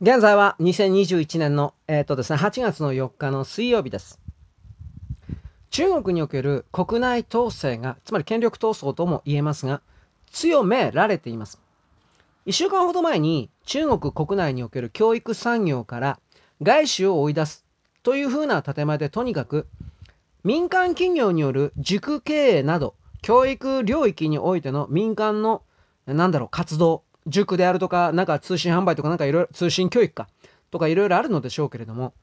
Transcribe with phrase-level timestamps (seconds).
[0.00, 4.20] 現在は2021年の、えーとですね、8月の4日の水曜日です。
[5.70, 9.82] 中国における国内統制が、つまり権力闘争とも言えますが、
[10.30, 11.60] 強められています。
[12.46, 16.20] 1週間ほど前に中国国内における教育産業から
[16.62, 17.66] 外資を追い出す
[18.04, 19.66] というふうな建前でとにかく
[20.44, 25.62] 民間企業による塾経営など教育領域においての民間の
[26.06, 30.28] なんだろう活動塾であるとか、なんか通信販売とか、なんかいろいろ、通信教育か、
[30.70, 32.14] とかいろいろあるのでしょうけれども、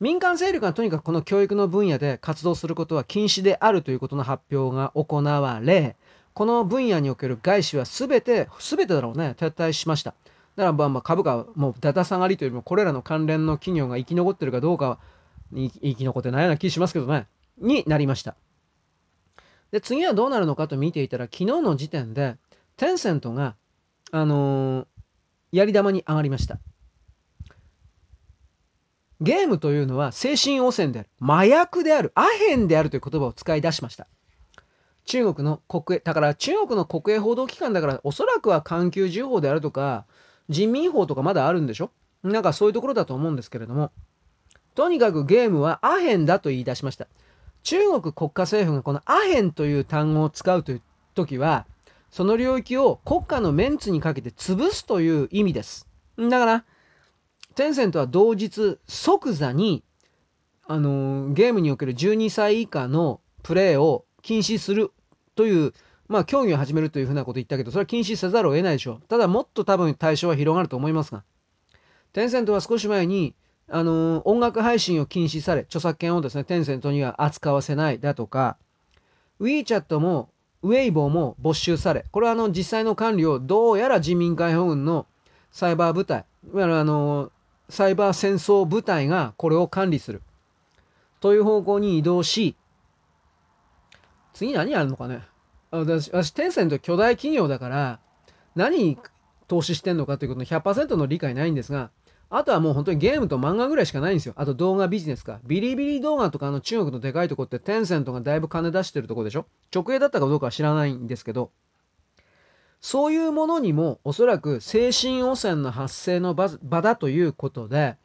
[0.00, 5.96] 民間勢力がとにかくこの教育の分野で活動することは禁止であるということの発表が行われ、
[6.34, 10.14] この分野における外資は全て、全てだろうね、撤退しました。
[10.54, 14.98] だからまあ株価はもうだだ下がりというよりも、これらの関連の企業が生き残ってるかどうかは、
[15.52, 17.26] 生き残ってないような気しますけどね、
[17.58, 18.36] になりました。
[19.72, 22.36] で、次はどうなるのかと見ていたら、昨日の時点で、
[22.76, 23.56] テンセントが
[24.10, 24.86] あのー、
[25.52, 26.58] やり玉に上がりました。
[29.20, 31.08] ゲームというのは精神汚染である。
[31.20, 32.12] 麻薬である。
[32.14, 34.06] アヘンであるという言葉を使い出しました。
[35.06, 40.04] 中国の国営、だから中国の国営報道機関だから、おそらくは環球時報であるとか、
[40.48, 41.90] 人民法とかまだあるんでしょ？
[42.22, 43.90] なんかそういうところだと思うんですけれども、
[44.74, 47.08] とにかくゲームはアヘンだと言い出しました。
[47.64, 50.82] 中国国家政府がこのアヘンという単語を使うという
[51.14, 51.66] 時は、
[52.10, 55.86] その領域を国家のメンツにかけて潰すという意味です。
[56.16, 56.64] だから、
[57.54, 59.82] テンセントは同日即座に、
[60.66, 64.92] あのー、ゲームにおける12歳以下のプレイを禁止する
[65.34, 65.72] という、
[66.08, 69.08] まあ、競技を始めるというふうなこと言ったけど、それは禁止せざるを得ないでしょう。
[69.08, 71.24] ただ、もっと多分対象は広がると思いますが、
[72.12, 73.34] テンセントは少し前に、
[73.68, 78.56] あのー、音楽配信を禁止され、著作権をですね、テンセントには扱わせないだとか、
[79.40, 80.30] WeChat も
[80.62, 85.06] ウェイボーも没収され、これはあの実際の管理をどうやら人民解放軍の
[85.50, 87.30] サイバー部隊、いわゆるあの、
[87.68, 90.22] サイバー戦争部隊がこれを管理する。
[91.20, 92.56] という方向に移動し、
[94.32, 95.22] 次何やるのかね。
[95.70, 98.00] 私、私テンセント巨大企業だから、
[98.54, 98.98] 何に
[99.48, 101.90] 投資してんのかということの100%の理解ないんですが、
[102.30, 104.34] あとはもう本当にゲームと漫画ぐらいしかないんですよ。
[104.36, 105.40] あと動画ビジネスか。
[105.44, 111.50] ビリビリ動画とかの中国のでかいとこってテンセントがだいぶ金出してるとこでしょ直営だったかどうかは知らないんですけど、
[112.80, 116.48] そういうものにもおそらく精神汚染の発生の場
[116.82, 117.96] だということで、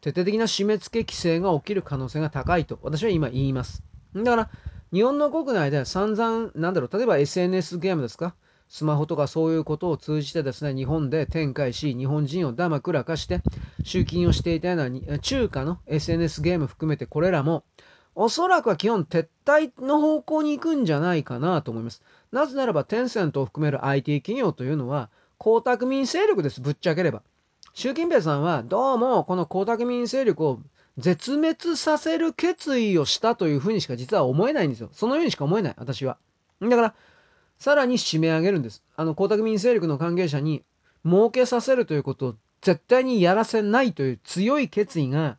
[0.00, 3.84] 徹底的な締め付け規制が起きる可能性が高いと私は今言います。
[4.14, 4.48] だから、
[4.92, 8.34] 日本の国内で散々、なんだろう、例えば SNS ゲームですか
[8.72, 13.42] スマホとかそういうことを通じてですね、日本で展開し、日本人をだまくらかして、
[13.82, 17.64] 集金をしていたような中華の SNS ゲーム含めてこれらも、
[18.14, 22.02] おそらくは基本撤退の方向に行くんじゃないかなと思います。
[22.32, 27.20] なぜならば、テンセントを含める IT 企業というのは、江沢民勢力です、ぶっちゃければ。
[27.74, 30.60] 習近平さんは、どうもこの江沢民勢力を
[30.96, 34.88] 絶滅させる決意をしたというふうにしか実は思えないんですよ。
[34.92, 36.16] そのようにしか思えない、私は。
[36.62, 36.94] だから、
[37.62, 38.82] さらに締め上げるんです。
[38.96, 40.64] あの、江沢民勢力の関係者に
[41.06, 45.38] 儲けさせるということを絶対にやらせないという強い決意が、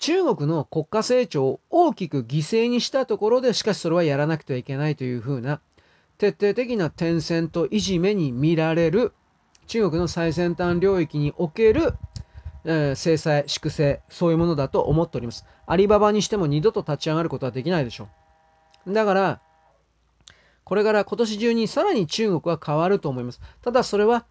[0.00, 5.60] 中国の国家成長を大きく犠牲にしたところで、しかしそれはやらなくてはいけないというふうな、
[6.18, 9.12] 徹底的な転戦といじめに見られる、
[9.68, 11.94] 中国の最先端領域における、
[12.64, 15.46] えー、制裁、粛清、そういうものだと思っております。
[15.66, 18.08] アリババにしても二度と立ち上がることはできないでしょ
[18.88, 18.92] う。
[18.92, 19.40] だから、
[20.64, 23.40] これから今年中にさらに中国は変わると思います。
[23.62, 24.24] ただそれは、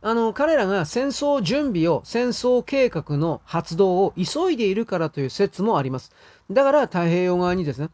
[0.00, 6.12] あの、彼らが戦争準備を、戦争計画の発動を急いでいるからという説もあります。
[6.50, 7.90] だから太平洋側にですね、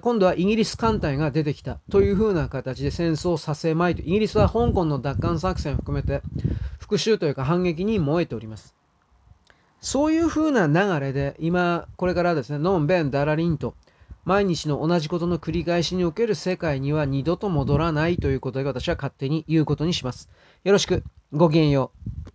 [0.00, 4.02] 今度はイギリス艦隊が出てきたというふうな形で戦争させまいと。
[4.02, 6.22] イギリスは香港の奪還作戦を含めて
[6.78, 8.76] 復讐というか反撃に燃えております。
[9.80, 13.74] そういうふうな流れで今、これからですね、ノン、ベン、ダラリンと
[14.24, 20.28] 毎日の同じことの繰り返しにおける世界には二度と戻らないということで私は勝手に言うことにします。
[20.64, 21.04] よろしく。
[21.32, 22.31] ごきげんよう。